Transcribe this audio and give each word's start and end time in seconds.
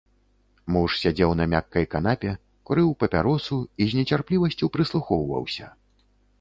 Муж 0.75 0.95
сядзеў 1.01 1.33
на 1.41 1.45
мяккай 1.51 1.85
канапе, 1.93 2.31
курыў 2.71 2.89
папяросу 3.05 3.61
і 3.85 3.89
з 3.95 4.03
нецярплівасцю 4.03 4.65
прыслухоўваўся. 4.79 5.65